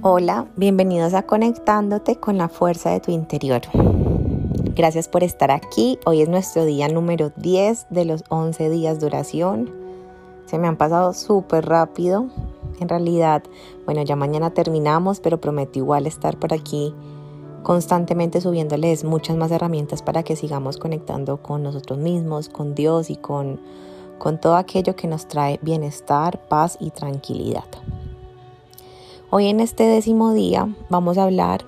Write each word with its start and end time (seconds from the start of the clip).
Hola, 0.00 0.46
bienvenidos 0.54 1.12
a 1.12 1.24
Conectándote 1.24 2.20
con 2.20 2.38
la 2.38 2.48
fuerza 2.48 2.90
de 2.90 3.00
tu 3.00 3.10
interior. 3.10 3.62
Gracias 4.76 5.08
por 5.08 5.24
estar 5.24 5.50
aquí. 5.50 5.98
Hoy 6.06 6.22
es 6.22 6.28
nuestro 6.28 6.64
día 6.64 6.86
número 6.86 7.32
10 7.34 7.86
de 7.90 8.04
los 8.04 8.22
11 8.28 8.70
días 8.70 9.00
duración. 9.00 9.68
Se 10.46 10.56
me 10.56 10.68
han 10.68 10.76
pasado 10.76 11.12
súper 11.14 11.66
rápido. 11.66 12.26
En 12.78 12.88
realidad, 12.88 13.42
bueno, 13.86 14.02
ya 14.02 14.14
mañana 14.14 14.50
terminamos, 14.50 15.18
pero 15.18 15.40
prometo 15.40 15.80
igual 15.80 16.06
estar 16.06 16.38
por 16.38 16.54
aquí 16.54 16.94
constantemente 17.64 18.40
subiéndoles 18.40 19.02
muchas 19.02 19.36
más 19.36 19.50
herramientas 19.50 20.02
para 20.02 20.22
que 20.22 20.36
sigamos 20.36 20.76
conectando 20.76 21.42
con 21.42 21.64
nosotros 21.64 21.98
mismos, 21.98 22.48
con 22.48 22.76
Dios 22.76 23.10
y 23.10 23.16
con, 23.16 23.58
con 24.18 24.40
todo 24.40 24.54
aquello 24.54 24.94
que 24.94 25.08
nos 25.08 25.26
trae 25.26 25.58
bienestar, 25.60 26.38
paz 26.46 26.76
y 26.78 26.90
tranquilidad. 26.90 27.64
Hoy 29.30 29.48
en 29.48 29.60
este 29.60 29.82
décimo 29.82 30.32
día 30.32 30.74
vamos 30.88 31.18
a 31.18 31.24
hablar 31.24 31.62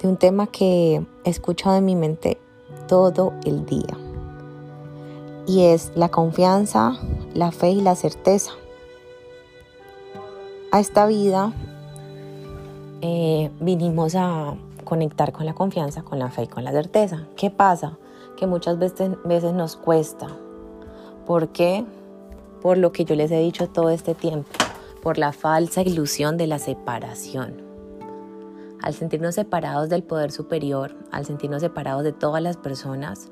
de 0.00 0.08
un 0.08 0.16
tema 0.16 0.46
que 0.46 1.04
he 1.24 1.28
escuchado 1.28 1.76
en 1.76 1.84
mi 1.84 1.96
mente 1.96 2.38
todo 2.88 3.34
el 3.44 3.66
día 3.66 3.98
y 5.46 5.64
es 5.64 5.92
la 5.96 6.08
confianza, 6.08 6.98
la 7.34 7.52
fe 7.52 7.72
y 7.72 7.82
la 7.82 7.94
certeza. 7.94 8.52
A 10.72 10.80
esta 10.80 11.06
vida 11.06 11.52
eh, 13.02 13.50
vinimos 13.60 14.14
a 14.14 14.54
conectar 14.84 15.32
con 15.32 15.44
la 15.44 15.52
confianza, 15.52 16.04
con 16.04 16.18
la 16.18 16.30
fe 16.30 16.44
y 16.44 16.48
con 16.48 16.64
la 16.64 16.72
certeza. 16.72 17.26
¿Qué 17.36 17.50
pasa? 17.50 17.98
Que 18.38 18.46
muchas 18.46 18.78
veces, 18.78 19.10
veces 19.26 19.52
nos 19.52 19.76
cuesta. 19.76 20.28
¿Por 21.26 21.48
qué? 21.48 21.84
Por 22.62 22.78
lo 22.78 22.92
que 22.92 23.04
yo 23.04 23.14
les 23.14 23.30
he 23.30 23.40
dicho 23.40 23.68
todo 23.68 23.90
este 23.90 24.14
tiempo 24.14 24.48
por 25.06 25.18
la 25.18 25.32
falsa 25.32 25.82
ilusión 25.82 26.36
de 26.36 26.48
la 26.48 26.58
separación. 26.58 27.62
Al 28.82 28.92
sentirnos 28.92 29.36
separados 29.36 29.88
del 29.88 30.02
poder 30.02 30.32
superior, 30.32 30.96
al 31.12 31.24
sentirnos 31.24 31.62
separados 31.62 32.02
de 32.02 32.10
todas 32.10 32.42
las 32.42 32.56
personas, 32.56 33.30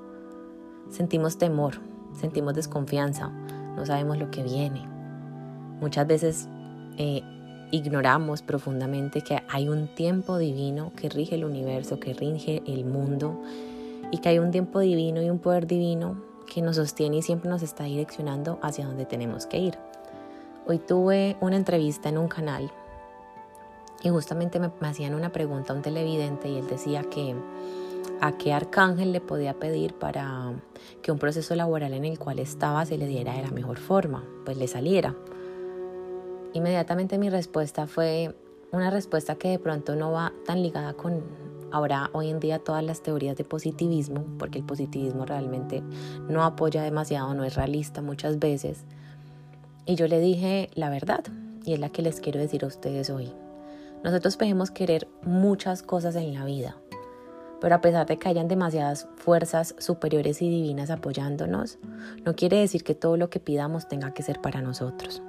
sentimos 0.89 1.37
temor, 1.37 1.81
sentimos 2.13 2.55
desconfianza, 2.55 3.31
no 3.75 3.85
sabemos 3.85 4.19
lo 4.19 4.31
que 4.31 4.45
viene. 4.45 4.89
Muchas 5.81 6.07
veces 6.07 6.49
eh, 6.97 7.23
ignoramos 7.73 8.43
profundamente 8.43 9.23
que 9.23 9.43
hay 9.49 9.69
un 9.69 9.93
tiempo 9.97 10.39
divino 10.39 10.93
que 10.95 11.09
rige 11.09 11.35
el 11.35 11.45
universo, 11.45 11.99
que 11.99 12.15
rige 12.15 12.63
el 12.69 12.85
mundo 12.85 13.43
y 14.13 14.19
que 14.19 14.29
hay 14.29 14.39
un 14.39 14.53
tiempo 14.53 14.79
divino 14.79 15.21
y 15.21 15.29
un 15.29 15.41
poder 15.41 15.67
divino 15.67 16.23
que 16.47 16.63
nos 16.63 16.77
sostiene 16.77 17.17
y 17.17 17.23
siempre 17.23 17.51
nos 17.51 17.65
está 17.65 17.83
direccionando 17.83 18.61
hacia 18.63 18.87
donde 18.87 19.07
tenemos 19.07 19.47
que 19.47 19.59
ir. 19.59 19.75
Hoy 20.67 20.79
tuve 20.79 21.37
una 21.43 21.57
entrevista 21.57 22.09
en 22.09 22.17
un 22.17 22.27
canal 22.27 22.71
y 24.03 24.09
justamente 24.09 24.59
me, 24.59 24.71
hacían 24.81 25.15
una 25.15 25.31
pregunta 25.31 25.75
a 25.75 25.77
un 25.77 25.83
televidente 25.83 26.49
y 26.49 26.57
él 26.57 26.67
decía 26.67 27.03
que 27.03 27.35
a 28.23 28.33
qué 28.39 28.55
arcángel 28.55 29.13
le 29.13 29.21
podía 29.21 29.53
pedir 29.53 29.93
para 29.93 30.55
que 31.03 31.13
un 31.13 31.19
proceso 31.19 31.55
laboral 31.55 31.93
en 31.93 32.07
el 32.07 32.19
cual 32.19 32.39
estaba 32.39 32.87
se 32.87 32.97
le 32.97 33.07
diera 33.07 33.35
de 33.35 33.43
la 33.43 33.51
mejor 33.51 33.77
forma, 33.77 34.25
pues 34.47 34.57
le 34.57 34.67
saliera. 34.67 35.15
Inmediatamente 36.55 37.19
mi 37.19 37.29
respuesta 37.29 37.87
fue 37.87 38.35
una 38.73 38.89
respuesta 38.89 39.35
que 39.35 39.49
de 39.49 39.59
pronto 39.59 39.97
no 39.97 40.13
va 40.13 40.33
tan 40.47 40.63
ligada 40.63 40.95
con 40.95 41.23
ahora 41.73 42.09
hoy 42.15 42.31
en 42.31 42.41
día 42.41 42.59
todas 42.59 42.83
las 42.83 43.03
teorías 43.03 43.37
de 43.37 43.45
positivismo, 43.45 44.25
porque 44.39 44.61
el 44.61 44.65
positivismo 44.65 45.27
realmente 45.27 45.83
no 46.27 46.43
apoya 46.43 46.83
demasiado, 46.83 47.35
no 47.35 47.45
es 47.45 47.55
realista 47.55 48.01
muchas 48.01 48.39
veces, 48.39 48.85
y 49.87 49.95
yo 49.95 50.09
le 50.09 50.21
dije 50.21 50.71
la 50.75 50.91
verdad, 50.91 51.25
y 51.65 51.73
es 51.73 51.81
la 51.81 51.89
que 51.89 52.03
les 52.03 52.21
quiero 52.21 52.41
decir 52.41 52.65
a 52.65 52.69
ustedes 52.69 53.11
hoy. 53.11 53.33
Nosotros 54.03 54.37
podemos 54.37 54.71
querer 54.71 55.09
muchas 55.23 55.83
cosas 55.83 56.17
en 56.17 56.35
la 56.35 56.45
vida, 56.45 56.77
pero 57.61 57.75
a 57.75 57.81
pesar 57.81 58.07
de 58.07 58.19
que 58.19 58.29
hayan 58.29 58.49
demasiadas 58.49 59.09
fuerzas 59.17 59.75
superiores 59.79 60.43
y 60.43 60.51
divinas 60.51 60.91
apoyándonos, 60.91 61.79
no 62.25 62.35
quiere 62.37 62.59
decir 62.59 62.85
que 62.85 62.95
todo 62.95 63.17
lo 63.17 63.31
que 63.31 63.41
pidamos 63.41 63.89
tenga 63.89 64.13
que 64.13 64.23
ser 64.23 64.41
para 64.41 64.61
nosotros. 64.61 65.23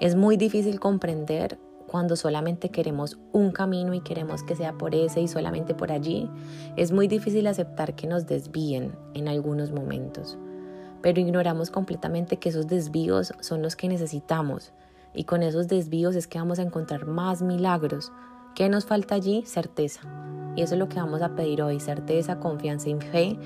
Es 0.00 0.16
muy 0.16 0.36
difícil 0.36 0.80
comprender 0.80 1.58
cuando 1.86 2.16
solamente 2.16 2.70
queremos 2.70 3.18
un 3.32 3.52
camino 3.52 3.94
y 3.94 4.00
queremos 4.00 4.42
que 4.42 4.56
sea 4.56 4.72
por 4.72 4.94
ese 4.94 5.20
y 5.20 5.28
solamente 5.28 5.74
por 5.74 5.92
allí. 5.92 6.28
Es 6.76 6.90
muy 6.90 7.06
difícil 7.06 7.46
aceptar 7.46 7.94
que 7.94 8.08
nos 8.08 8.26
desvíen 8.26 8.92
en 9.14 9.28
algunos 9.28 9.70
momentos 9.70 10.36
pero 11.02 11.20
ignoramos 11.20 11.70
completamente 11.70 12.38
que 12.38 12.48
esos 12.48 12.66
desvíos 12.66 13.32
son 13.40 13.62
los 13.62 13.76
que 13.76 13.88
necesitamos 13.88 14.72
y 15.16 15.24
con 15.24 15.42
esos 15.42 15.66
desvíos 15.66 16.14
es 16.14 16.26
que 16.26 16.38
vamos 16.38 16.58
a 16.58 16.62
encontrar 16.62 17.06
más 17.06 17.42
milagros. 17.42 18.12
¿Qué 18.54 18.68
nos 18.68 18.84
falta 18.84 19.14
allí? 19.14 19.42
Certeza. 19.46 20.02
Y 20.54 20.62
eso 20.62 20.74
es 20.74 20.78
lo 20.78 20.88
que 20.88 20.98
vamos 20.98 21.22
a 21.22 21.34
pedir 21.34 21.62
hoy, 21.62 21.80
certeza, 21.80 22.38
confianza 22.38 22.88
y 22.88 22.94
fe 22.94 23.38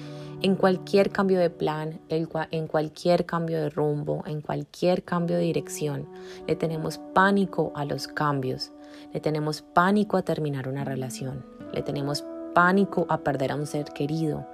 en 0.43 0.57
cualquier 0.57 1.11
cambio 1.11 1.39
de 1.39 1.51
plan, 1.51 2.01
en 2.09 2.67
cualquier 2.67 3.27
cambio 3.27 3.61
de 3.61 3.71
rumbo, 3.71 4.23
en 4.27 4.41
cualquier 4.41 5.03
cambio 5.05 5.37
de 5.37 5.43
dirección. 5.43 6.09
Le 6.47 6.57
tenemos 6.57 6.99
pánico 7.15 7.73
a 7.75 7.85
los 7.85 8.09
cambios, 8.09 8.73
le 9.13 9.21
tenemos 9.21 9.63
pánico 9.63 10.17
a 10.17 10.23
terminar 10.23 10.69
una 10.69 10.85
relación, 10.85 11.45
le 11.73 11.83
tenemos 11.83 12.25
pánico 12.55 13.07
a 13.09 13.19
perder 13.19 13.53
a 13.53 13.57
un 13.57 13.67
ser 13.67 13.87
querido. 13.87 14.47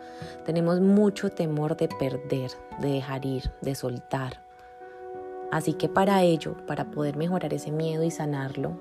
Tenemos 0.44 0.80
mucho 0.80 1.30
temor 1.30 1.76
de 1.76 1.88
perder, 1.88 2.50
de 2.80 2.88
dejar 2.88 3.24
ir, 3.24 3.50
de 3.60 3.74
soltar. 3.74 4.42
Así 5.50 5.74
que 5.74 5.88
para 5.88 6.22
ello, 6.22 6.56
para 6.66 6.90
poder 6.90 7.16
mejorar 7.16 7.54
ese 7.54 7.70
miedo 7.70 8.02
y 8.02 8.10
sanarlo, 8.10 8.78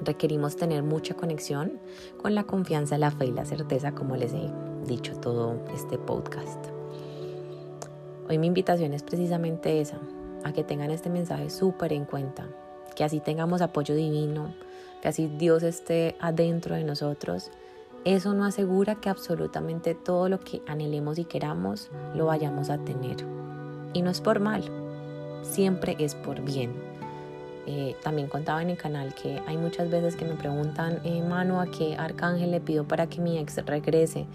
requerimos 0.00 0.56
tener 0.56 0.82
mucha 0.82 1.14
conexión 1.14 1.80
con 2.20 2.34
la 2.34 2.44
confianza, 2.44 2.98
la 2.98 3.10
fe 3.10 3.26
y 3.26 3.32
la 3.32 3.44
certeza, 3.44 3.92
como 3.92 4.16
les 4.16 4.32
he 4.32 4.50
dicho 4.86 5.16
todo 5.16 5.56
este 5.74 5.98
podcast. 5.98 6.66
Hoy 8.28 8.38
mi 8.38 8.46
invitación 8.46 8.92
es 8.92 9.02
precisamente 9.02 9.80
esa, 9.80 9.98
a 10.44 10.52
que 10.52 10.64
tengan 10.64 10.90
este 10.90 11.10
mensaje 11.10 11.50
súper 11.50 11.92
en 11.92 12.04
cuenta, 12.04 12.46
que 12.94 13.04
así 13.04 13.20
tengamos 13.20 13.60
apoyo 13.60 13.94
divino, 13.94 14.54
que 15.02 15.08
así 15.08 15.28
Dios 15.38 15.62
esté 15.62 16.16
adentro 16.20 16.74
de 16.74 16.84
nosotros 16.84 17.50
eso 18.04 18.34
no 18.34 18.44
asegura 18.44 18.96
que 18.96 19.08
absolutamente 19.08 19.94
todo 19.94 20.28
lo 20.28 20.40
que 20.40 20.62
anhelemos 20.66 21.18
y 21.18 21.24
queramos 21.24 21.90
lo 22.14 22.26
vayamos 22.26 22.70
a 22.70 22.78
tener. 22.78 23.16
Y 23.92 24.02
no 24.02 24.10
es 24.10 24.20
por 24.20 24.40
mal, 24.40 24.62
siempre 25.42 25.96
es 25.98 26.14
por 26.14 26.40
bien. 26.40 26.72
Eh, 27.66 27.96
también 28.02 28.28
contaba 28.28 28.62
en 28.62 28.70
el 28.70 28.78
canal 28.78 29.14
que 29.14 29.42
hay 29.46 29.58
muchas 29.58 29.90
veces 29.90 30.16
que 30.16 30.24
me 30.24 30.34
preguntan, 30.34 31.00
eh, 31.04 31.22
mano, 31.22 31.60
¿a 31.60 31.66
qué 31.66 31.96
arcángel 31.96 32.50
le 32.50 32.60
pido 32.60 32.88
para 32.88 33.08
que 33.08 33.20
mi 33.20 33.38
ex 33.38 33.56
regrese? 33.66 34.26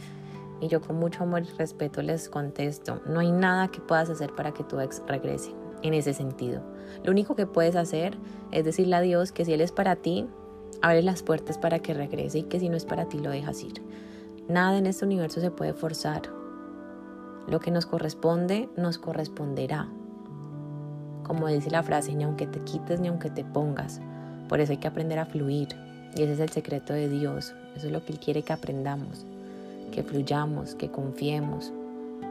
Y 0.61 0.67
yo 0.67 0.81
con 0.81 0.97
mucho 0.97 1.23
amor 1.23 1.41
y 1.41 1.57
respeto 1.57 2.03
les 2.03 2.29
contesto, 2.29 3.01
no 3.07 3.21
hay 3.21 3.31
nada 3.31 3.69
que 3.69 3.81
puedas 3.81 4.09
hacer 4.09 4.33
para 4.35 4.53
que 4.53 4.63
tu 4.63 4.79
ex 4.79 5.01
regrese 5.07 5.51
en 5.81 5.93
ese 5.93 6.13
sentido. 6.13 6.61
Lo 7.03 7.11
único 7.11 7.35
que 7.35 7.47
puedes 7.47 7.75
hacer 7.75 8.17
es 8.51 8.65
decirle 8.65 8.95
a 8.95 9.01
Dios 9.01 9.31
que 9.31 9.45
si 9.45 9.53
Él 9.53 9.61
es 9.61 9.71
para 9.71 9.95
ti, 9.95 10.27
abre 10.83 11.01
las 11.01 11.23
puertas 11.23 11.57
para 11.57 11.79
que 11.79 11.93
regrese 11.93 12.39
y 12.39 12.43
que 12.43 12.59
si 12.59 12.67
no 12.67 12.75
es 12.75 12.83
para 12.83 13.05
ti 13.05 13.17
lo 13.17 13.31
dejas 13.31 13.63
ir. 13.63 13.81
Nada 14.49 14.77
en 14.77 14.85
este 14.85 15.05
universo 15.05 15.39
se 15.39 15.49
puede 15.49 15.73
forzar. 15.73 16.23
Lo 17.47 17.61
que 17.61 17.71
nos 17.71 17.85
corresponde, 17.85 18.69
nos 18.75 18.97
corresponderá. 18.97 19.87
Como 21.23 21.47
dice 21.47 21.71
la 21.71 21.83
frase, 21.83 22.13
ni 22.13 22.25
aunque 22.25 22.47
te 22.47 22.59
quites 22.59 22.99
ni 22.99 23.07
aunque 23.07 23.29
te 23.29 23.45
pongas. 23.45 24.01
Por 24.49 24.59
eso 24.59 24.73
hay 24.73 24.77
que 24.77 24.89
aprender 24.89 25.19
a 25.19 25.25
fluir. 25.25 25.69
Y 26.17 26.23
ese 26.23 26.33
es 26.33 26.39
el 26.41 26.49
secreto 26.49 26.91
de 26.91 27.07
Dios. 27.07 27.55
Eso 27.77 27.87
es 27.87 27.93
lo 27.93 28.03
que 28.03 28.11
Él 28.11 28.19
quiere 28.19 28.43
que 28.43 28.51
aprendamos. 28.51 29.25
Que 29.93 30.03
fluyamos, 30.03 30.75
que 30.75 30.91
confiemos, 30.91 31.71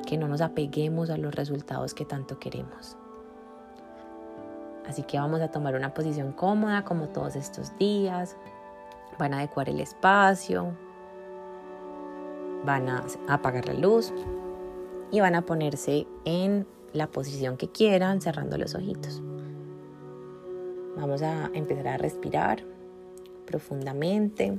que 0.07 0.19
no 0.19 0.29
nos 0.29 0.43
apeguemos 0.43 1.09
a 1.09 1.17
los 1.17 1.35
resultados 1.35 1.95
que 1.95 2.05
tanto 2.05 2.39
queremos. 2.39 2.99
Así 4.87 5.03
que 5.03 5.19
vamos 5.19 5.41
a 5.41 5.49
tomar 5.49 5.75
una 5.75 5.95
posición 5.95 6.33
cómoda 6.33 6.85
como 6.85 7.09
todos 7.09 7.37
estos 7.37 7.77
días. 7.79 8.37
Van 9.19 9.35
a 9.35 9.39
adecuar 9.39 9.69
el 9.69 9.81
espacio. 9.81 10.73
Van 12.65 12.89
a 12.89 13.05
apagar 13.29 13.67
la 13.67 13.75
luz. 13.75 14.13
Y 15.11 15.21
van 15.21 15.35
a 15.35 15.43
ponerse 15.43 16.07
en 16.25 16.67
la 16.93 17.07
posición 17.07 17.57
que 17.57 17.69
quieran, 17.69 18.21
cerrando 18.21 18.57
los 18.59 18.75
ojitos. 18.75 19.23
Vamos 20.97 21.23
a 21.23 21.51
empezar 21.55 21.89
a 21.89 21.97
respirar 21.97 22.63
profundamente. 23.47 24.59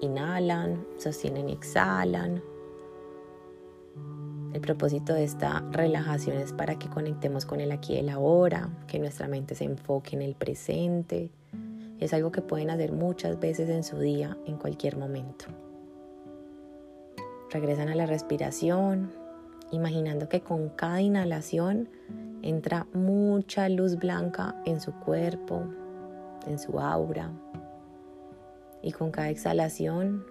Inhalan, 0.00 0.86
sostienen 0.98 1.48
y 1.48 1.52
exhalan. 1.52 2.42
El 4.52 4.60
propósito 4.60 5.14
de 5.14 5.22
esta 5.22 5.64
relajación 5.70 6.36
es 6.36 6.52
para 6.52 6.76
que 6.76 6.88
conectemos 6.88 7.46
con 7.46 7.60
el 7.60 7.70
aquí 7.70 7.94
y 7.94 7.98
el 7.98 8.08
ahora, 8.08 8.68
que 8.88 8.98
nuestra 8.98 9.28
mente 9.28 9.54
se 9.54 9.64
enfoque 9.64 10.16
en 10.16 10.22
el 10.22 10.34
presente. 10.34 11.30
Es 12.00 12.12
algo 12.12 12.32
que 12.32 12.42
pueden 12.42 12.70
hacer 12.70 12.92
muchas 12.92 13.38
veces 13.38 13.68
en 13.68 13.84
su 13.84 13.98
día, 13.98 14.36
en 14.46 14.56
cualquier 14.56 14.96
momento. 14.96 15.46
Regresan 17.50 17.88
a 17.88 17.94
la 17.94 18.06
respiración, 18.06 19.12
imaginando 19.70 20.28
que 20.28 20.40
con 20.40 20.68
cada 20.70 21.00
inhalación 21.00 21.88
entra 22.42 22.86
mucha 22.92 23.68
luz 23.68 23.98
blanca 23.98 24.56
en 24.66 24.80
su 24.80 24.92
cuerpo, 24.92 25.62
en 26.46 26.58
su 26.58 26.80
aura. 26.80 27.30
Y 28.82 28.92
con 28.92 29.12
cada 29.12 29.30
exhalación 29.30 30.24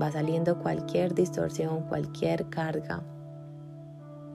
va 0.00 0.10
saliendo 0.10 0.58
cualquier 0.58 1.14
distorsión, 1.14 1.82
cualquier 1.82 2.48
carga. 2.48 3.02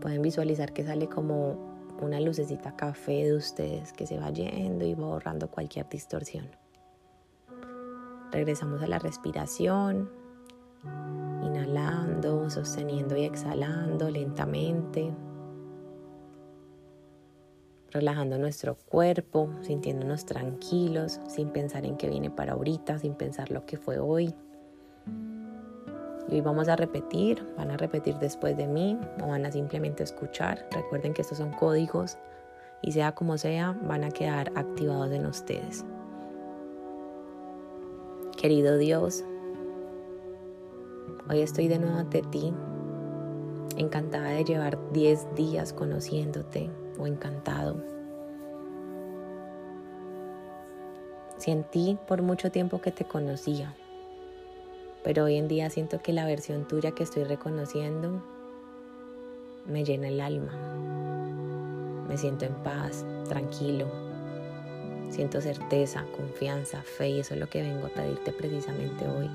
Pueden 0.08 0.22
visualizar 0.22 0.72
que 0.72 0.86
sale 0.86 1.10
como 1.10 1.58
una 2.02 2.22
lucecita 2.22 2.78
café 2.78 3.26
de 3.26 3.36
ustedes 3.36 3.92
que 3.92 4.08
se 4.08 4.18
va 4.18 4.30
yendo 4.30 4.86
y 4.86 4.94
va 4.94 5.06
borrando 5.08 5.52
cualquier 5.52 5.90
distorsión. 5.90 6.48
Regresamos 8.32 8.82
a 8.82 8.88
la 8.88 9.00
respiración, 9.00 10.10
inhalando, 11.44 12.50
sosteniendo 12.50 13.18
y 13.18 13.26
exhalando 13.26 14.10
lentamente, 14.10 15.14
relajando 17.92 18.38
nuestro 18.38 18.78
cuerpo, 18.78 19.50
sintiéndonos 19.60 20.26
tranquilos, 20.26 21.20
sin 21.28 21.50
pensar 21.50 21.86
en 21.86 21.98
qué 21.98 22.08
viene 22.08 22.30
para 22.30 22.54
ahorita, 22.54 22.98
sin 22.98 23.14
pensar 23.16 23.52
lo 23.52 23.66
que 23.66 23.76
fue 23.76 24.00
hoy. 24.00 24.34
Y 26.30 26.42
vamos 26.42 26.68
a 26.68 26.76
repetir, 26.76 27.42
van 27.56 27.72
a 27.72 27.78
repetir 27.78 28.16
después 28.16 28.58
de 28.58 28.68
mí 28.68 29.00
o 29.24 29.28
van 29.28 29.46
a 29.46 29.52
simplemente 29.52 30.04
escuchar. 30.04 30.68
Recuerden 30.72 31.14
que 31.14 31.22
estos 31.22 31.38
son 31.38 31.52
códigos 31.52 32.18
y 32.82 32.92
sea 32.92 33.14
como 33.14 33.38
sea, 33.38 33.78
van 33.84 34.04
a 34.04 34.12
quedar 34.12 34.52
activados 34.56 35.12
en 35.12 35.26
ustedes. 35.26 35.86
Querido 38.36 38.78
Dios, 38.78 39.24
hoy 41.30 41.42
estoy 41.42 41.68
de 41.70 41.80
nuevo 41.80 41.98
ante 41.98 42.22
ti, 42.24 42.54
encantada 43.78 44.30
de 44.30 44.44
llevar 44.44 44.78
10 44.92 45.34
días 45.36 45.74
conociéndote 45.74 46.70
o 47.00 47.08
encantado. 47.08 47.78
Sentí 51.38 51.98
por 52.08 52.22
mucho 52.22 52.52
tiempo 52.52 52.82
que 52.82 52.92
te 52.92 53.06
conocía 53.06 53.74
pero 55.08 55.24
hoy 55.24 55.38
en 55.38 55.48
día 55.48 55.70
siento 55.70 56.02
que 56.02 56.12
la 56.12 56.26
versión 56.26 56.68
tuya 56.68 56.92
que 56.92 57.04
estoy 57.04 57.24
reconociendo 57.24 58.22
me 59.66 59.86
llena 59.86 60.10
el 60.10 60.20
alma. 60.20 60.52
Me 62.10 62.18
siento 62.18 62.44
en 62.44 62.54
paz, 62.56 63.06
tranquilo. 63.30 63.88
Siento 65.10 65.40
certeza, 65.40 66.04
confianza, 66.18 66.82
fe 66.82 67.08
y 67.08 67.20
eso 67.22 67.36
es 67.36 67.40
lo 67.40 67.48
que 67.48 67.62
vengo 67.62 67.88
a 67.88 67.90
pedirte 67.90 68.34
precisamente 68.34 69.08
hoy. 69.08 69.30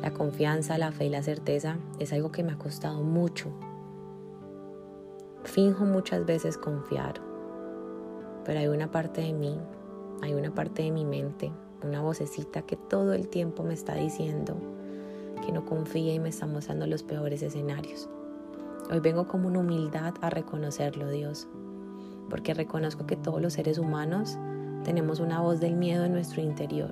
La 0.00 0.12
confianza, 0.12 0.78
la 0.78 0.92
fe 0.92 1.06
y 1.06 1.10
la 1.10 1.24
certeza 1.24 1.78
es 1.98 2.12
algo 2.12 2.30
que 2.30 2.44
me 2.44 2.52
ha 2.52 2.56
costado 2.56 3.02
mucho. 3.02 3.48
Finjo 5.42 5.84
muchas 5.86 6.24
veces 6.24 6.56
confiar, 6.56 7.14
pero 8.44 8.60
hay 8.60 8.68
una 8.68 8.92
parte 8.92 9.22
de 9.22 9.32
mí, 9.32 9.58
hay 10.22 10.34
una 10.34 10.54
parte 10.54 10.84
de 10.84 10.92
mi 10.92 11.04
mente 11.04 11.50
una 11.86 12.00
vocecita 12.00 12.62
que 12.62 12.76
todo 12.76 13.12
el 13.12 13.28
tiempo 13.28 13.62
me 13.62 13.74
está 13.74 13.94
diciendo 13.94 14.56
que 15.44 15.52
no 15.52 15.64
confía 15.64 16.14
y 16.14 16.18
me 16.18 16.28
está 16.28 16.46
mostrando 16.46 16.86
los 16.86 17.02
peores 17.02 17.42
escenarios. 17.42 18.08
Hoy 18.90 19.00
vengo 19.00 19.26
como 19.26 19.48
una 19.48 19.60
humildad 19.60 20.14
a 20.20 20.30
reconocerlo, 20.30 21.10
Dios, 21.10 21.48
porque 22.30 22.54
reconozco 22.54 23.06
que 23.06 23.16
todos 23.16 23.40
los 23.40 23.54
seres 23.54 23.78
humanos 23.78 24.38
tenemos 24.84 25.20
una 25.20 25.40
voz 25.40 25.60
del 25.60 25.74
miedo 25.74 26.04
en 26.04 26.12
nuestro 26.12 26.42
interior. 26.42 26.90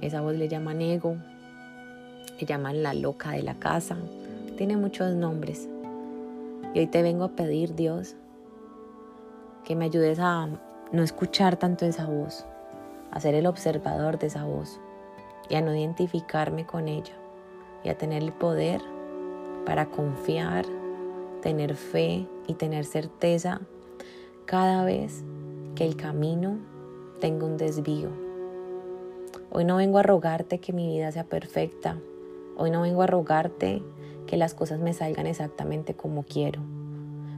Esa 0.00 0.20
voz 0.20 0.34
le 0.34 0.48
llaman 0.48 0.82
ego, 0.82 1.16
le 2.38 2.46
llaman 2.46 2.82
la 2.82 2.94
loca 2.94 3.32
de 3.32 3.42
la 3.42 3.54
casa, 3.54 3.96
tiene 4.56 4.76
muchos 4.76 5.14
nombres. 5.14 5.68
Y 6.74 6.80
hoy 6.80 6.86
te 6.86 7.02
vengo 7.02 7.24
a 7.24 7.36
pedir, 7.36 7.74
Dios, 7.74 8.16
que 9.64 9.76
me 9.76 9.86
ayudes 9.86 10.18
a 10.18 10.48
no 10.92 11.02
escuchar 11.02 11.56
tanto 11.56 11.86
esa 11.86 12.06
voz, 12.06 12.44
a 13.14 13.20
ser 13.20 13.36
el 13.36 13.46
observador 13.46 14.18
de 14.18 14.26
esa 14.26 14.44
voz 14.44 14.80
y 15.48 15.54
a 15.54 15.60
no 15.60 15.74
identificarme 15.74 16.66
con 16.66 16.88
ella 16.88 17.14
y 17.84 17.88
a 17.88 17.96
tener 17.96 18.24
el 18.24 18.32
poder 18.32 18.82
para 19.64 19.86
confiar, 19.86 20.66
tener 21.40 21.76
fe 21.76 22.26
y 22.48 22.54
tener 22.54 22.84
certeza 22.84 23.60
cada 24.46 24.84
vez 24.84 25.22
que 25.76 25.86
el 25.86 25.96
camino 25.96 26.58
tenga 27.20 27.46
un 27.46 27.56
desvío. 27.56 28.10
Hoy 29.52 29.64
no 29.64 29.76
vengo 29.76 29.98
a 29.98 30.02
rogarte 30.02 30.58
que 30.58 30.72
mi 30.72 30.88
vida 30.88 31.12
sea 31.12 31.24
perfecta. 31.24 31.96
Hoy 32.56 32.72
no 32.72 32.82
vengo 32.82 33.02
a 33.02 33.06
rogarte 33.06 33.80
que 34.26 34.36
las 34.36 34.54
cosas 34.54 34.80
me 34.80 34.92
salgan 34.92 35.28
exactamente 35.28 35.94
como 35.94 36.24
quiero. 36.24 36.62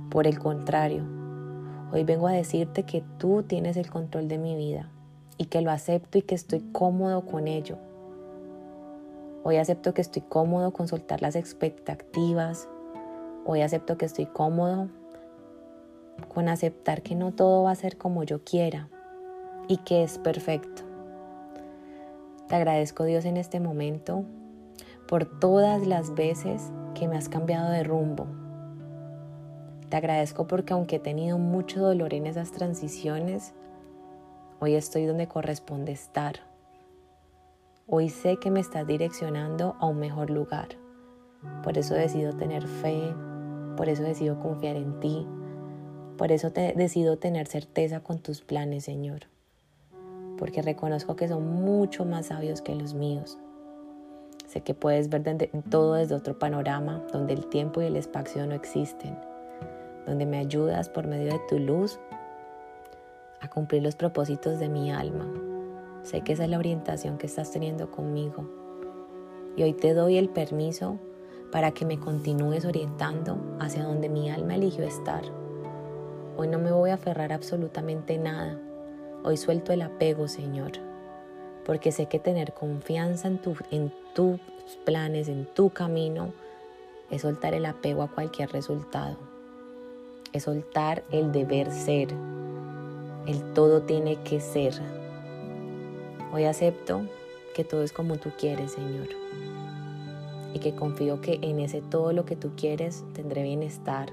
Por 0.08 0.26
el 0.26 0.38
contrario, 0.38 1.04
hoy 1.92 2.04
vengo 2.04 2.28
a 2.28 2.32
decirte 2.32 2.84
que 2.84 3.04
tú 3.18 3.42
tienes 3.42 3.76
el 3.76 3.90
control 3.90 4.26
de 4.28 4.38
mi 4.38 4.56
vida 4.56 4.90
y 5.38 5.46
que 5.46 5.60
lo 5.60 5.70
acepto 5.70 6.18
y 6.18 6.22
que 6.22 6.34
estoy 6.34 6.60
cómodo 6.72 7.26
con 7.26 7.48
ello. 7.48 7.78
Hoy 9.44 9.56
acepto 9.56 9.94
que 9.94 10.00
estoy 10.00 10.22
cómodo 10.22 10.72
con 10.72 10.88
soltar 10.88 11.22
las 11.22 11.36
expectativas. 11.36 12.68
Hoy 13.44 13.62
acepto 13.62 13.96
que 13.96 14.06
estoy 14.06 14.26
cómodo 14.26 14.88
con 16.34 16.48
aceptar 16.48 17.02
que 17.02 17.14
no 17.14 17.32
todo 17.32 17.62
va 17.62 17.70
a 17.70 17.76
ser 17.76 17.96
como 17.96 18.24
yo 18.24 18.42
quiera 18.42 18.88
y 19.68 19.78
que 19.78 20.02
es 20.02 20.18
perfecto. 20.18 20.82
Te 22.48 22.54
agradezco 22.54 23.04
Dios 23.04 23.24
en 23.24 23.36
este 23.36 23.60
momento 23.60 24.24
por 25.06 25.26
todas 25.38 25.86
las 25.86 26.14
veces 26.14 26.72
que 26.94 27.06
me 27.08 27.16
has 27.16 27.28
cambiado 27.28 27.70
de 27.70 27.84
rumbo. 27.84 28.26
Te 29.88 29.96
agradezco 29.96 30.46
porque 30.46 30.72
aunque 30.72 30.96
he 30.96 31.00
tenido 31.00 31.38
mucho 31.38 31.80
dolor 31.80 32.14
en 32.14 32.26
esas 32.26 32.50
transiciones, 32.50 33.54
Hoy 34.58 34.74
estoy 34.74 35.04
donde 35.04 35.28
corresponde 35.28 35.92
estar. 35.92 36.36
Hoy 37.86 38.08
sé 38.08 38.38
que 38.38 38.50
me 38.50 38.60
estás 38.60 38.86
direccionando 38.86 39.76
a 39.80 39.86
un 39.86 39.98
mejor 39.98 40.30
lugar. 40.30 40.68
Por 41.62 41.76
eso 41.76 41.92
decido 41.92 42.32
tener 42.32 42.66
fe, 42.66 43.14
por 43.76 43.90
eso 43.90 44.02
decido 44.02 44.40
confiar 44.40 44.76
en 44.76 44.98
ti, 44.98 45.26
por 46.16 46.32
eso 46.32 46.52
te 46.52 46.72
decido 46.72 47.18
tener 47.18 47.46
certeza 47.48 48.00
con 48.00 48.20
tus 48.20 48.40
planes, 48.40 48.84
Señor. 48.84 49.26
Porque 50.38 50.62
reconozco 50.62 51.16
que 51.16 51.28
son 51.28 51.46
mucho 51.46 52.06
más 52.06 52.26
sabios 52.26 52.62
que 52.62 52.74
los 52.74 52.94
míos. 52.94 53.38
Sé 54.46 54.62
que 54.62 54.72
puedes 54.72 55.10
ver 55.10 55.50
todo 55.68 55.94
desde 55.94 56.14
otro 56.14 56.38
panorama, 56.38 57.02
donde 57.12 57.34
el 57.34 57.46
tiempo 57.50 57.82
y 57.82 57.86
el 57.86 57.96
espacio 57.96 58.46
no 58.46 58.54
existen, 58.54 59.18
donde 60.06 60.24
me 60.24 60.38
ayudas 60.38 60.88
por 60.88 61.06
medio 61.06 61.30
de 61.30 61.40
tu 61.46 61.58
luz 61.58 62.00
a 63.40 63.48
cumplir 63.48 63.82
los 63.82 63.96
propósitos 63.96 64.58
de 64.58 64.68
mi 64.68 64.90
alma. 64.90 65.26
Sé 66.02 66.22
que 66.22 66.34
esa 66.34 66.44
es 66.44 66.50
la 66.50 66.58
orientación 66.58 67.18
que 67.18 67.26
estás 67.26 67.50
teniendo 67.50 67.90
conmigo. 67.90 68.48
Y 69.56 69.62
hoy 69.62 69.72
te 69.72 69.94
doy 69.94 70.18
el 70.18 70.28
permiso 70.28 70.98
para 71.50 71.72
que 71.72 71.84
me 71.84 71.98
continúes 71.98 72.64
orientando 72.64 73.38
hacia 73.60 73.84
donde 73.84 74.08
mi 74.08 74.30
alma 74.30 74.54
eligió 74.54 74.84
estar. 74.84 75.22
Hoy 76.36 76.48
no 76.48 76.58
me 76.58 76.70
voy 76.70 76.90
a 76.90 76.94
aferrar 76.94 77.32
absolutamente 77.32 78.18
nada. 78.18 78.60
Hoy 79.24 79.36
suelto 79.36 79.72
el 79.72 79.82
apego, 79.82 80.28
Señor, 80.28 80.72
porque 81.64 81.92
sé 81.92 82.06
que 82.06 82.18
tener 82.18 82.52
confianza 82.52 83.26
en, 83.26 83.38
tu, 83.38 83.56
en 83.70 83.92
tus 84.14 84.38
planes, 84.84 85.28
en 85.28 85.46
tu 85.46 85.70
camino, 85.70 86.32
es 87.10 87.22
soltar 87.22 87.54
el 87.54 87.66
apego 87.66 88.02
a 88.02 88.10
cualquier 88.10 88.50
resultado. 88.50 89.16
Es 90.32 90.42
soltar 90.42 91.02
el 91.10 91.32
deber 91.32 91.70
ser, 91.72 92.08
el 93.26 93.42
todo 93.54 93.82
tiene 93.82 94.16
que 94.22 94.40
ser. 94.40 94.74
Hoy 96.32 96.44
acepto 96.44 97.02
que 97.54 97.64
todo 97.64 97.82
es 97.82 97.92
como 97.92 98.18
tú 98.18 98.30
quieres, 98.38 98.72
Señor. 98.72 99.08
Y 100.54 100.60
que 100.60 100.74
confío 100.74 101.20
que 101.20 101.38
en 101.42 101.58
ese 101.58 101.82
todo 101.82 102.12
lo 102.12 102.24
que 102.24 102.36
tú 102.36 102.50
quieres 102.56 103.04
tendré 103.14 103.42
bienestar, 103.42 104.12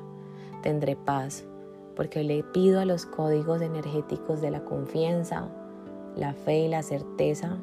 tendré 0.63 0.95
paz, 0.95 1.45
porque 1.95 2.23
le 2.23 2.43
pido 2.43 2.79
a 2.79 2.85
los 2.85 3.05
códigos 3.05 3.61
energéticos 3.61 4.41
de 4.41 4.49
la 4.49 4.65
confianza, 4.65 5.47
la 6.15 6.33
fe 6.33 6.61
y 6.61 6.67
la 6.67 6.81
certeza 6.81 7.57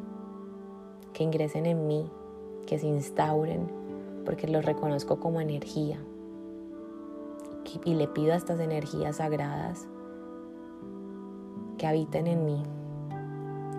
que 1.12 1.24
ingresen 1.24 1.66
en 1.66 1.88
mí, 1.88 2.08
que 2.66 2.78
se 2.78 2.86
instauren, 2.86 3.68
porque 4.24 4.46
los 4.46 4.64
reconozco 4.64 5.18
como 5.18 5.40
energía. 5.40 5.98
Y 7.84 7.94
le 7.94 8.06
pido 8.08 8.32
a 8.32 8.36
estas 8.36 8.60
energías 8.60 9.16
sagradas 9.16 9.86
que 11.80 11.86
habiten 11.86 12.26
en 12.26 12.44
mí 12.44 12.62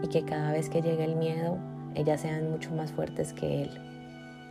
y 0.02 0.08
que 0.08 0.26
cada 0.26 0.52
vez 0.52 0.72
que 0.72 0.82
llegue 0.82 1.04
el 1.04 1.16
miedo, 1.16 1.60
ellas 1.94 2.22
sean 2.22 2.50
mucho 2.50 2.72
más 2.72 2.92
fuertes 2.92 3.32
que 3.32 3.62
Él, 3.62 3.70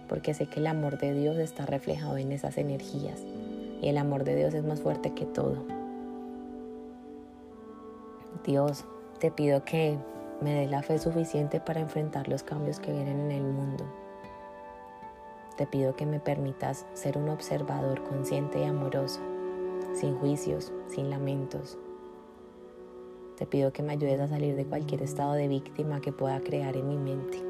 porque 0.08 0.34
sé 0.34 0.46
que 0.46 0.60
el 0.60 0.68
amor 0.68 0.98
de 0.98 1.12
Dios 1.14 1.36
está 1.36 1.66
reflejado 1.66 2.16
en 2.16 2.30
esas 2.30 2.58
energías 2.58 3.20
y 3.82 3.88
el 3.88 3.98
amor 3.98 4.22
de 4.22 4.36
Dios 4.36 4.54
es 4.54 4.62
más 4.62 4.80
fuerte 4.80 5.14
que 5.14 5.26
todo. 5.26 5.64
Dios, 8.46 8.84
te 9.18 9.32
pido 9.32 9.64
que 9.64 9.98
me 10.40 10.54
dé 10.54 10.68
la 10.68 10.84
fe 10.84 11.00
suficiente 11.00 11.58
para 11.58 11.80
enfrentar 11.80 12.28
los 12.28 12.44
cambios 12.44 12.78
que 12.78 12.92
vienen 12.92 13.18
en 13.18 13.32
el 13.32 13.42
mundo. 13.42 13.84
Te 15.56 15.66
pido 15.66 15.96
que 15.96 16.06
me 16.06 16.20
permitas 16.20 16.86
ser 16.94 17.18
un 17.18 17.28
observador 17.28 18.04
consciente 18.04 18.60
y 18.60 18.64
amoroso, 18.64 19.18
sin 19.92 20.16
juicios, 20.18 20.72
sin 20.86 21.10
lamentos, 21.10 21.76
Te 23.40 23.46
pido 23.46 23.72
que 23.72 23.82
me 23.82 23.94
ayudes 23.94 24.20
a 24.20 24.28
salir 24.28 24.54
de 24.54 24.66
cualquier 24.66 25.00
estado 25.00 25.32
de 25.32 25.48
víctima 25.48 26.02
que 26.02 26.12
pueda 26.12 26.40
crear 26.40 26.76
en 26.76 26.86
mi 26.86 26.98
mente. 26.98 27.42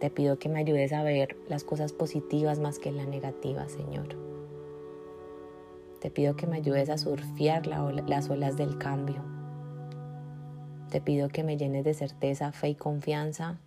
Te 0.00 0.10
pido 0.10 0.36
que 0.36 0.48
me 0.48 0.58
ayudes 0.58 0.92
a 0.92 1.04
ver 1.04 1.36
las 1.48 1.62
cosas 1.62 1.92
positivas 1.92 2.58
más 2.58 2.80
que 2.80 2.90
las 2.90 3.06
negativas, 3.06 3.70
Señor. 3.70 4.16
Te 6.00 6.10
pido 6.10 6.34
que 6.34 6.48
me 6.48 6.56
ayudes 6.56 6.90
a 6.90 6.98
surfear 6.98 7.68
las 7.68 8.28
olas 8.28 8.56
del 8.56 8.78
cambio. 8.78 9.22
Te 10.90 11.00
pido 11.00 11.28
que 11.28 11.44
me 11.44 11.56
llenes 11.56 11.84
de 11.84 11.94
certeza, 11.94 12.50
fe 12.50 12.70
y 12.70 12.74
confianza 12.74 13.60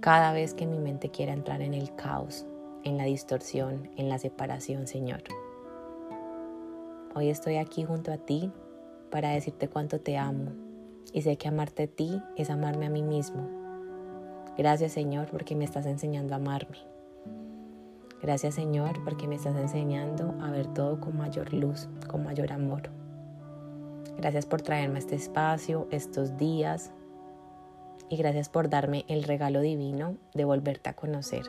cada 0.00 0.34
vez 0.34 0.52
que 0.52 0.66
mi 0.66 0.78
mente 0.78 1.10
quiera 1.10 1.32
entrar 1.32 1.62
en 1.62 1.72
el 1.72 1.94
caos, 1.96 2.44
en 2.84 2.98
la 2.98 3.04
distorsión, 3.04 3.88
en 3.96 4.10
la 4.10 4.18
separación, 4.18 4.86
Señor. 4.86 5.22
Hoy 7.14 7.30
estoy 7.30 7.56
aquí 7.56 7.84
junto 7.84 8.12
a 8.12 8.18
ti 8.18 8.52
para 9.12 9.28
decirte 9.28 9.68
cuánto 9.68 10.00
te 10.00 10.18
amo 10.18 10.50
y 11.12 11.22
sé 11.22 11.36
que 11.36 11.46
amarte 11.46 11.84
a 11.84 11.86
ti 11.86 12.20
es 12.36 12.50
amarme 12.50 12.86
a 12.86 12.90
mí 12.90 13.02
mismo 13.02 13.62
Gracias 14.56 14.92
Señor 14.92 15.28
porque 15.30 15.56
me 15.56 15.64
estás 15.64 15.86
enseñando 15.86 16.34
a 16.34 16.36
amarme. 16.36 16.76
Gracias 18.20 18.54
Señor 18.54 19.02
porque 19.02 19.26
me 19.26 19.34
estás 19.34 19.56
enseñando 19.56 20.34
a 20.42 20.50
ver 20.50 20.66
todo 20.66 21.00
con 21.00 21.16
mayor 21.16 21.54
luz, 21.54 21.88
con 22.06 22.22
mayor 22.22 22.52
amor. 22.52 22.82
Gracias 24.18 24.44
por 24.44 24.60
traerme 24.60 24.98
este 24.98 25.16
espacio, 25.16 25.88
estos 25.90 26.36
días. 26.36 26.92
Y 28.10 28.18
gracias 28.18 28.50
por 28.50 28.68
darme 28.68 29.06
el 29.08 29.22
regalo 29.22 29.62
divino 29.62 30.16
de 30.34 30.44
volverte 30.44 30.90
a 30.90 30.94
conocer, 30.94 31.44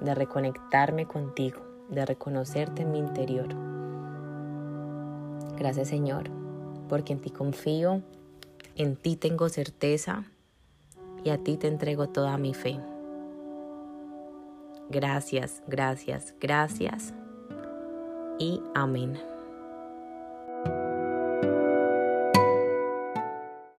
de 0.00 0.14
reconectarme 0.14 1.04
contigo, 1.04 1.60
de 1.90 2.06
reconocerte 2.06 2.82
en 2.82 2.92
mi 2.92 2.98
interior. 2.98 3.48
Gracias 5.58 5.88
Señor, 5.88 6.30
porque 6.90 7.12
en 7.12 7.20
ti 7.20 7.30
confío, 7.30 8.02
en 8.74 8.96
ti 8.96 9.14
tengo 9.14 9.48
certeza 9.48 10.24
y 11.24 11.30
a 11.30 11.38
ti 11.38 11.56
te 11.56 11.68
entrego 11.68 12.08
toda 12.08 12.36
mi 12.36 12.52
fe. 12.52 12.80
Gracias, 14.90 15.62
gracias, 15.68 16.34
gracias 16.40 17.14
y 18.40 18.60
amén. 18.74 19.16